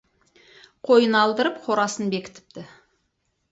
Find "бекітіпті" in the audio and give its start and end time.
2.17-2.67